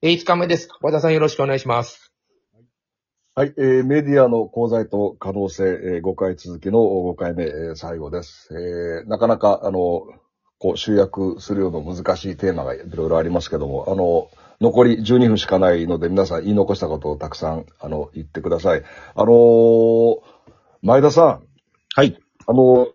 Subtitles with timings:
[0.00, 0.68] えー5日目です。
[0.80, 2.12] 和田さんよろしくお願いします。
[3.34, 8.48] はい、えー、メディアの功罪と可能性、えー、5回続きの5回目、えー最後です。
[8.54, 10.06] えー、なかなか、あの、
[10.60, 14.30] こう、集約するような難しいテーマがいろいろありますけども、あの、
[14.60, 18.84] 残り12分しかないので、皆さん言い残したことをたくさん、あの、言ってください。
[19.16, 20.20] あのー
[20.82, 21.42] 前田さん、
[21.96, 22.16] はい。
[22.46, 22.86] あの、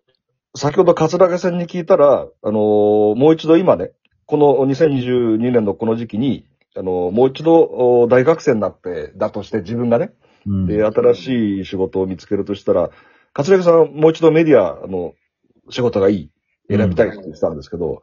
[0.55, 3.91] 先ほど桂木さんに聞いたら、あのーもう一度今ね、
[4.25, 6.45] この2022年のこの時期に、
[6.75, 10.11] あのーもう一度お大学生になって、だとして自分がね、
[10.45, 12.89] うんで、新しい仕事を見つけるとしたら、
[13.33, 15.13] 桂木さんはもう一度メディアの
[15.69, 16.31] 仕事がいい、
[16.69, 18.01] 選びたいって言ってたんですけど、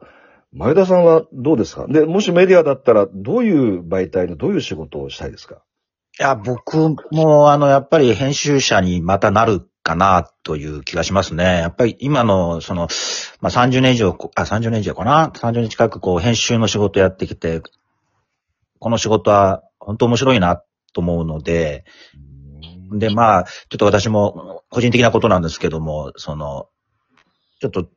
[0.53, 1.87] 前田さんはどうですか？
[1.87, 5.61] で、もしメディアだったら、どういう媒体のどういう仕事をしたいですか？
[6.19, 6.77] いや、僕
[7.11, 11.43] も、あの、やっぱり編集者にまたなるかな、という気がしますね。
[11.59, 12.89] やっぱり今の、その、
[13.39, 17.61] まあ、30年以上、あ、30年以上かな ?30 年近くこう、編集の仕事やってきて、
[18.81, 20.61] この仕事は本当面白いな、
[20.93, 21.85] と思うので、
[22.91, 26.67] で、まあ、ちょっと私も、個人的なことなんですけども、その、
[27.61, 27.87] ちょっと、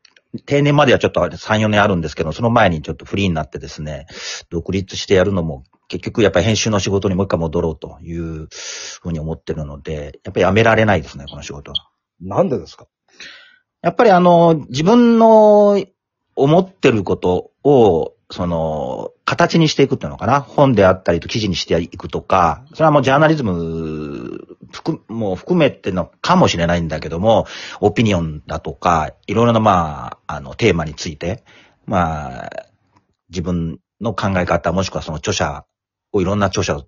[0.46, 4.06] 定年まではちょっと3、4年あるんですけど、その前にちょっとフリーになってですね、
[4.50, 11.76] 独立してやるのも、結局やっぱり編集の仕事にもう一回戻ろうというふうに思ってるので、やっぱりやめられないですね、この仕事は。
[12.20, 12.86] なんでですか？
[13.82, 15.84] やっぱりあの、自分の
[16.36, 20.40] 思ってることを、その、形にしていくっていうのかな？
[20.40, 27.46] 本であったりと記事にしていくとか、それはもうジャーナリズム含もう含めてのかもしれないんだけども、
[27.80, 31.44] オピニオンだとか、いろいろなまあ、あの、テーマについて、
[31.86, 32.50] まあ、
[33.28, 35.64] 自分の考え方、もしくはその著者
[36.12, 36.86] をいろんな著者を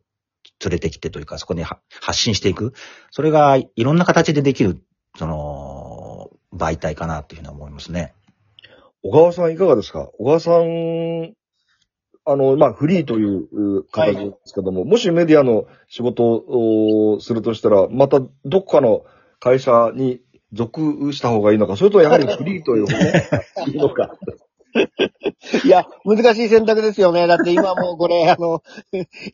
[0.64, 1.82] 連れてきてというか、そこに発
[2.18, 2.72] 信していく。
[3.10, 4.82] それがいろんな形でできる、
[5.18, 8.14] その、媒体かなというふうに思いますね。
[9.06, 10.08] 小川さんいかがですか？
[10.18, 11.32] 小川さん、
[12.24, 19.04] あの、まあ、フリーというう形ですけども、もしメディアの仕事をするとしたら、またどこかの
[19.38, 20.20] 会社に
[20.52, 23.06] 属した方がいいのか、それともやはりフリーという方が
[23.68, 24.10] いいのか。
[25.64, 27.26] いや、難しい選択ですよね。
[27.28, 28.62] だって今もうこれ、あの、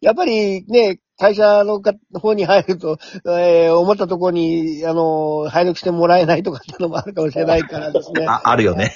[0.01, 8.27] やっぱりね、会社のか方に入ると、えー思ったところに、あの、配属してもらえないとかっていうのもあるかもしれないからですね。
[8.29, 8.93] あ、あるよね。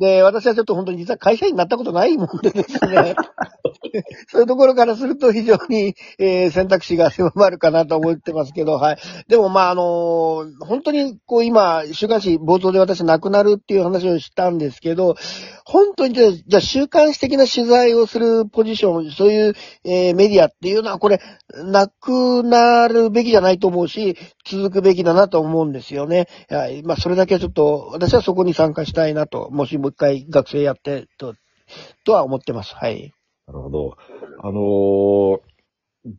[0.00, 3.14] で、私はちょっと本当に実は会社員になったことないもんでですね。
[4.28, 8.98] そういうところからすると非常に、えー選択肢が狭まるかなと思ってますけど、はい。
[9.28, 15.16] でもまあ、あの本当にこう今、週刊誌冒頭で私亡くなるっていう話をしたんですけど、
[15.64, 21.20] 本当にじゃあ、じゃあ週刊誌的な取材をするポジション、そういう、えーメディアっていうのはこれ、
[21.54, 26.26] なくなるべきじゃないと思うし、続くべきだなと思うんですよね。
[26.48, 26.82] はい。
[26.82, 31.34] まあ、それだけはちょっと、私はそこに参加したいなと、もしもう一回学生やって、と、
[32.04, 32.74] とは思ってます。
[32.74, 33.12] はい。
[33.46, 33.96] なるほど。
[34.42, 35.40] あのー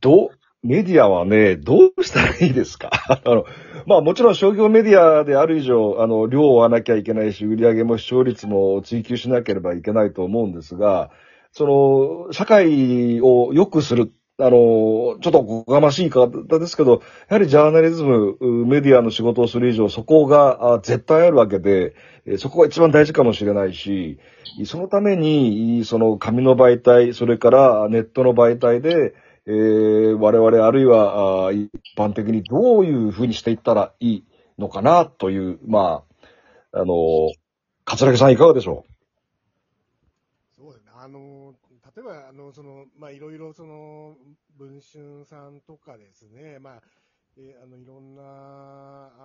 [0.01, 0.29] ど、
[0.63, 2.91] メディアはね、どうしたらいいですか？
[3.09, 3.45] あの、
[3.87, 11.11] まあもちろん商業メディアである以上、あの、量を追わなきゃいけないし、売り上げも視聴率も追求しなければいけないと思うんですが、
[11.51, 21.93] その、社会を良くする、あの、ちょっとおこがましい方ですけど、やはりジャーナリズム、メディアの仕事をする以上、そこが絶対あるわけで、
[22.37, 24.19] そこが一番大事かもしれないし、
[24.65, 29.13] そのために、その紙の媒体、それからネットの媒体で、
[29.47, 34.25] えー我々あるいは一般的にどういうふうにしていったらいい
[34.59, 36.03] のかなという、ま
[36.71, 37.31] あ、あの、
[37.85, 38.85] 桂木さんいかがでしょ
[40.55, 40.91] そうですね。
[40.95, 41.40] あの、
[41.95, 44.15] 例えば、あの、その、まあ、いろいろ、その、
[44.57, 46.81] 文春さんとかですね、まあ、
[47.37, 48.23] えーあの、いろんな、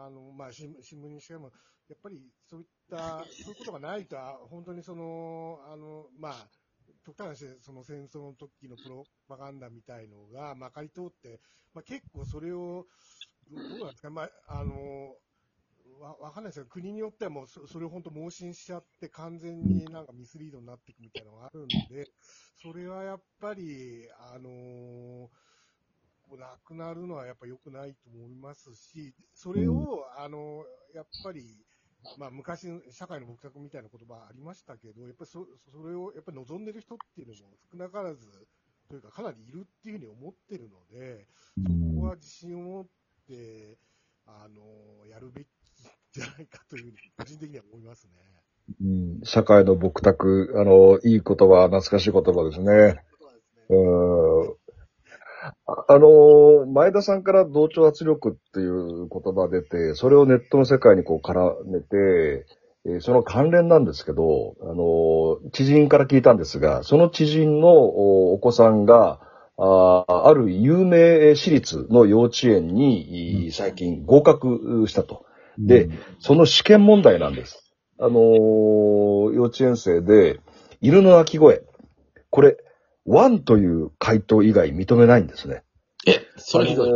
[0.06, 1.50] あの、まあ、新聞新聞にしても、
[1.88, 4.16] やっぱり、そういった、そういうことがないと、
[4.48, 6.48] 本当にその、あの、まあ、
[7.04, 11.40] 極端な話で、その戦争の時のプロパガンダみたいのがまかり通って、
[11.74, 12.86] まあ、結構それを、
[13.50, 15.16] どうなんですか、まあ、あの、
[16.00, 22.10] わわかんないですけど、国によってはもうそそれを本当盲信しちゃって、完全になんかミスリードになっていくみたいなのがあるんで、
[22.62, 25.28] それはやっぱり、あのー
[26.34, 31.56] なくなるのはやっぱ良くないと思いますし、それを、あのやっぱり、
[32.18, 37.40] まあ昔、社会の僕作みたいな言葉ありましたけど、やっぱりそそれをやっぱり望んでる人っていうのも
[37.70, 38.26] 少なからず、
[38.88, 41.26] というかかなりいるっていうふうに思ってるので、
[41.64, 42.86] そこは自信を持っ
[43.28, 43.78] て、
[44.26, 45.46] あのやるべき
[46.20, 48.10] じゃないかというふうに、個人的には思いますね。
[48.80, 53.02] う、うん、社会の僕宅、あの、いい言葉、懐かしい言葉ですね。
[53.68, 54.56] うん
[55.66, 62.46] ああの、前田さんから同調圧力っていう言葉出て、それをネットの世界にこう絡めて、
[62.84, 69.20] えーその関連なんですけど、あの、知人から聞いたんですが、その知人のおお子さんが、
[69.58, 75.25] あある有名私立の幼稚園に、最近合格したと。
[75.58, 77.72] で、その試験問題なんです。
[77.98, 80.40] あのー幼稚園生で、
[80.80, 81.62] 犬の鳴き声。
[82.30, 82.56] これ、
[83.04, 85.62] ワンという回答以外認めないんですね。
[86.06, 86.90] え、それひどい。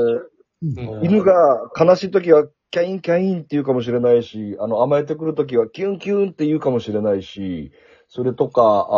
[1.03, 7.73] 犬が悲しい時はキャインキャインって言うかもしれないし、あの甘えてくる時はキュンキュンって言うかもしれないし、
[8.09, 8.93] それとか、あ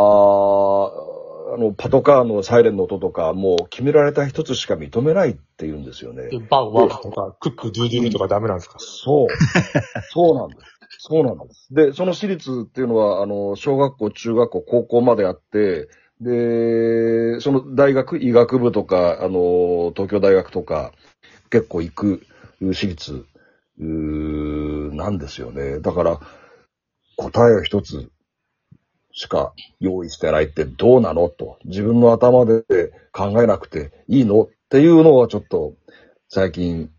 [1.19, 1.22] ー
[1.55, 6.31] あの、パトカーのサイレンの音とか、もう決められた一つしか認めないって言うんですよね。
[6.49, 8.77] バンワンとか、クックドゥドゥルとかダメなんですか？
[8.79, 9.29] そう。
[10.11, 10.63] そうなんです。
[10.99, 11.75] そうなんです。
[11.75, 15.89] で、その私立っていうのは、あの、小学校、中学校、高校まであって、
[16.21, 20.93] で、その大学、医学部とか、あの、東京大学とか、
[21.51, 22.23] 結構行く
[22.61, 23.27] 私立、
[23.81, 25.81] うーなんですよね。
[25.81, 26.21] だから、
[27.17, 28.11] 答えを一つ
[29.13, 31.29] しか用意してないってどうなの？
[31.29, 31.59] と。
[31.65, 32.65] 自分の頭で
[33.13, 34.43] 考えなくていいの？
[34.43, 35.75] っていうのはちょっと
[36.29, 36.91] 最近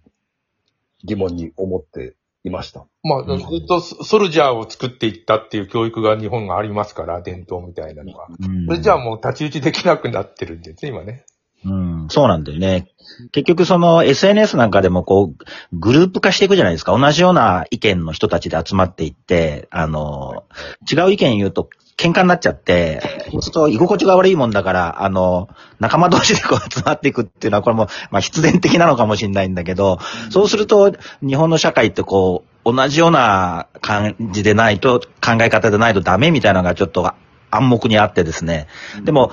[1.04, 2.86] 疑問に思っていました。
[3.04, 8.28] まあ、ずっとソルジャーを作っていったっていう教育が日本がありますから、伝統みたいなのが。
[8.30, 11.26] うんそれじゃあもう太刀打ちできなくなってるんですね、今ね。
[11.66, 12.90] うん、そうなんだよね。
[13.32, 16.98] 結局その SNS なんかでもこう、グループ化していくじゃないですか。
[16.98, 20.44] 同じような意見の人たちで集まっていって、あの、
[20.92, 23.02] 違う意見言うと喧嘩になっちゃって、
[23.32, 25.50] そうすると居心地が悪いもんだから、あの、
[25.80, 30.00] 仲間同士でこう集まっていくっていうのはこれも、まあ必然的なのかもしれないんだけど、
[30.30, 37.14] そうすると日本の社会ってこう、同じような感じでないと、考え方でないとダメみたいなのがちょっと
[37.52, 38.68] 暗黙にあってですね。
[39.04, 39.32] でも、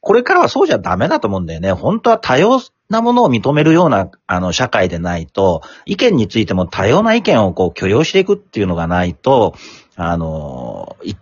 [0.00, 1.72] これからはそうじゃダメだと思うんだよね。
[1.72, 2.60] 本当は多様
[2.90, 9.54] なものを認めるような、あの、社会でないと、意見についても多様な意見をこう許容していくっていうのがないと、
[9.96, 11.14] あの、い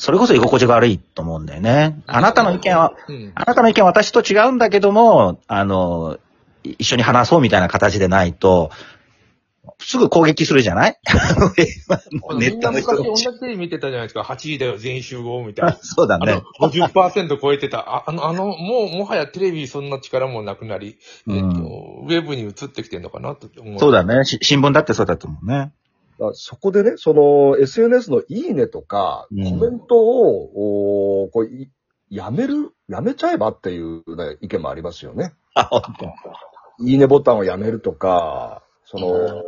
[0.00, 2.00] それこそ居心地が悪いと思うんだよね。
[2.06, 3.32] あなたの意見は、うん。
[3.34, 6.18] あなたの意見は私と違うんだけども、あの、
[6.64, 8.70] い一緒に話そうみたいな形でないと、
[9.78, 10.98] すぐ攻撃するじゃない？
[12.38, 14.22] ネットの人昔同じテレビ見てたじゃないですか。
[14.22, 15.76] 8時だよ、全員集合みたいな。
[15.82, 17.80] そうだね。、50%超えてた。
[17.80, 20.96] ああの、あの、もう、もはやテレビそんな力もなくなり、
[21.28, 21.46] えっと、
[22.04, 23.78] ウェブに移ってきてるのかなと思う。
[23.78, 24.24] そうだね。
[24.24, 25.72] し新聞だってそうだと思うね。
[26.20, 29.58] あそこでね、その SNS のいいねとか、うん。
[29.58, 31.70] コメントを、おーこうい
[32.10, 35.32] やめる、やめちゃえばっていう、ね、意見もありますよね。
[36.80, 39.44] いいねボタンをやめるとか、その、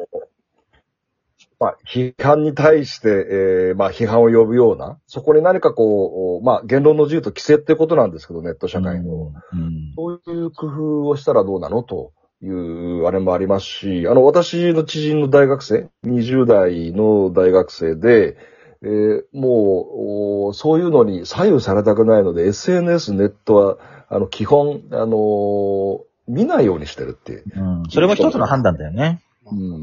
[1.58, 9.32] まあ、批判に対して、えーまあ、批判を呼ぶような、そこに何かこう、まあ、言論の自由と規制ってことなんですけど、ネット社会の。
[9.52, 9.92] うん。
[9.96, 12.12] そういう工夫をしたらどうなのと
[12.43, 18.37] いう、あれもありますし、あの、私の知人の大学生、20代の大学生で、
[18.83, 23.79] えーもう、おそういうのに左右されたくないので、SNS、ネットは、
[24.09, 27.43] あの、基本、あのー見ないようにしてるって。
[27.56, 27.83] うん。
[27.91, 29.21] それも一つの判断だよね。
[29.44, 29.83] うん。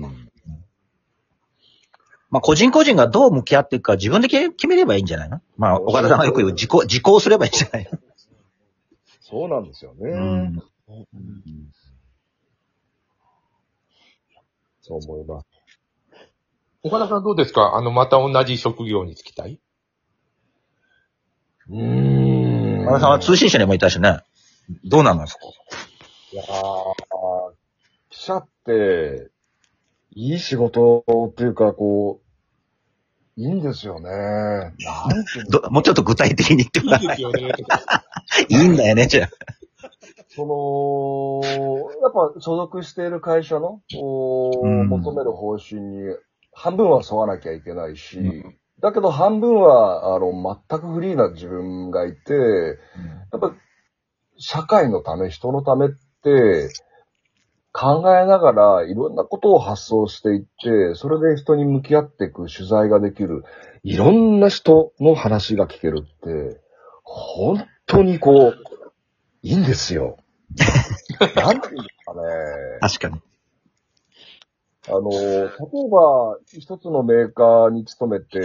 [2.30, 5.42] まあ、個人個人がどう向き合っていくか自分で決めればいいんじゃないの？
[5.58, 8.00] まあ、岡田さんがよく言う、自己、自行すればいいんじゃないの？
[9.20, 10.10] そうなんですよね。
[10.12, 10.56] うん。
[10.56, 10.64] そ
[14.96, 15.48] う思います。
[16.84, 17.76] 岡田さんどうですか？
[17.76, 19.60] あの、また同じ職業に就きたい？
[21.70, 24.20] うーん岡田さんは通信社にもいたしね。
[24.86, 25.40] どうなんですか？
[26.32, 26.48] いやー
[28.10, 29.30] 記者って、
[30.16, 32.22] いい仕事っていうか、こ
[33.38, 34.10] う、いいんですよね。
[34.10, 37.06] なんていうもうちょっと具体的に言ってくいださい。
[37.06, 37.54] いですよね。
[38.50, 39.30] いいんだよね、じゃあ。
[40.30, 43.82] その、やっぱ所属している会社の、
[44.62, 44.88] うん。
[44.88, 46.16] 求める方針に、
[46.54, 48.44] 半分は沿わなきゃいけないし、
[48.82, 50.32] だけど半分は、あの、
[50.70, 52.34] 全くフリーな自分がいて、
[53.32, 53.54] やっぱ、
[54.38, 55.90] 社会のため、人のためっ
[56.24, 56.70] て、
[57.72, 63.44] 考えながらいろんなことを発想していって、それで人に向き合っていく取材ができる、
[63.84, 66.62] いろんな人の話が聞けるって、
[67.04, 68.79] 本当にこう、
[69.42, 70.18] いいんですよ。
[71.36, 72.22] なんていうんですかね。
[72.82, 73.22] 確かに。
[74.88, 78.42] あの、例えば、一つのメーカーに勤めて、え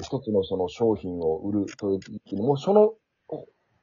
[0.00, 2.94] ー一つのその商品を売るという時にも、その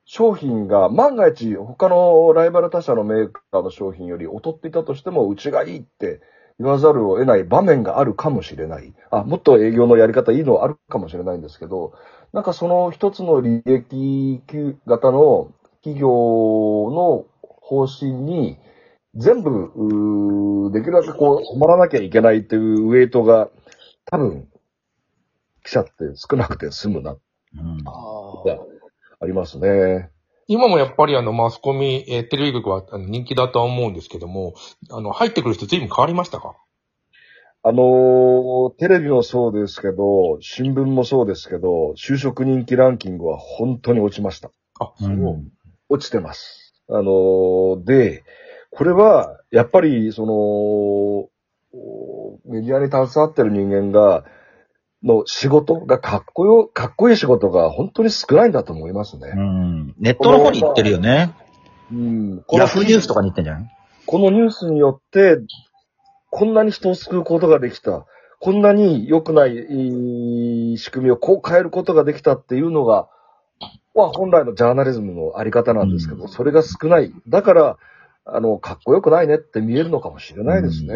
[0.05, 6.21] 商品が万が一他のライバル他社のメーカーの商品より劣っていたとしても、うちがいいって
[6.59, 8.93] 言わざるを得ない場面があるかもしれない。
[9.09, 11.93] あ、もっと営業のやり方いいのはあるかもしれないんですけど、
[12.33, 14.41] なんかその一つの利益
[14.85, 15.51] 型の
[15.85, 18.57] 企業の方針に、
[19.13, 23.51] 全部、できるだけこう、止まらなきゃいけないっていうウェイトが、
[24.05, 24.47] 多分、
[25.63, 27.19] 記者って少なくて済むな、うん
[29.19, 30.09] ありますね。
[30.47, 34.55] 今もやっぱりあの、マスコミ、えーテレビ局はあの人気だとは思うんですけども、
[34.89, 36.55] あの、入ってくる人随分変わりましたか？
[37.63, 44.51] あのーテレビもそうですけど、新聞もそうですけど、就職人気ランキングは本当に落ちました。
[44.79, 45.09] あ、そう。
[45.09, 45.51] うん
[45.89, 46.73] 落ちてます。
[46.89, 48.23] あのーで、
[48.71, 51.29] これは、やっぱり、その、お
[52.45, 54.25] メディアに携わってる人間が、
[55.03, 59.31] の仕事がかっこよ、かっこいい仕事が本当に少ないんだと思いますうね。
[59.31, 59.95] ん。
[59.99, 61.33] ネットの方に行ってるよね。
[61.91, 62.43] うん。
[62.51, 63.69] ヤフーニュースとかに行ってんじゃん
[64.05, 65.37] このニュースによって、
[66.31, 68.05] こんなに人を救うことができた。
[68.39, 73.07] こんなに良くない仕組みをこう変えることができたっていうのが、
[73.95, 77.13] まあ本来のジャーナリズムのあり方なんですけど、うんそれが少ない。
[77.27, 77.77] だから、
[78.25, 80.95] あの、かっこよくないねって見えるのかもしれないですね。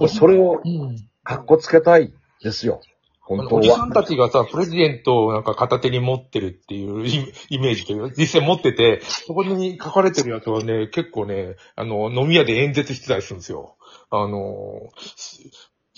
[0.00, 0.96] うんそれをうん。
[1.22, 2.80] かっこつけたいですよ。
[2.82, 4.06] あ本当のおじさんたは。
[4.06, 13.76] ちがさ、プレジデントをなんか片手に持ってるっていうイイメージというか、実際持ってて、そこに書かれてるやつはね、結構ね、あの、飲み屋で演説してたりするんですよ。
[14.10, 15.42] あの、す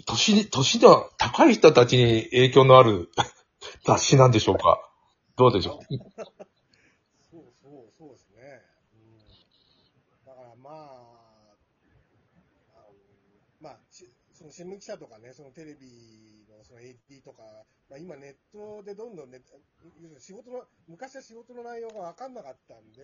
[0.04, 3.08] 年、年の高い人たちに影響のある
[3.86, 4.91] 雑誌なんでしょうか
[5.36, 5.94] どうでしょう？
[7.30, 8.62] そうそう、そうですね。
[8.92, 11.56] うん、だからまあ、
[12.74, 12.94] あの
[13.60, 17.42] まあ、しその新聞記者とかね、そのテレビのその AD とか、
[17.88, 19.40] まあ、今ネットでどんどんね、
[20.18, 23.02] 仕事の、昔は仕事の内容が分かんなかったんで、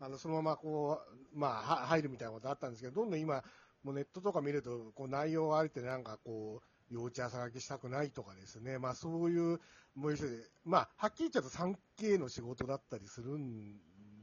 [0.00, 1.00] あの、そのままこ
[1.34, 3.42] う、まあ、入るみたいなことあったんですけど、どんどん今、
[3.82, 9.60] もうネットとか見ると、こう内容がありてなんかこう、幼稚朝書きしたくないとかですね、まあそういう、
[9.94, 13.78] もう要するにまあ、はっきり言っちゃうと 3K の仕事だったりするん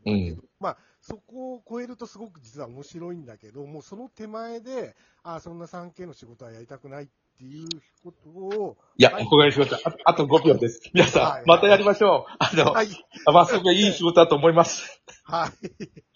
[0.05, 7.07] だけど、まあ、そこを超えるとすごく実は面白いんだけど、もうその手前で、ああ、そんな 3K の仕事はやりたくないっ
[7.37, 7.67] ていう
[8.03, 9.77] ことを、いや、はいお伺いしました。
[9.89, 10.81] ああと5秒です。
[10.93, 12.35] 皆さん、はいまたやりましょう。
[12.39, 12.87] あの、はい、
[13.25, 15.01] まっすぐいい仕事だと思います。
[15.23, 16.08] はい。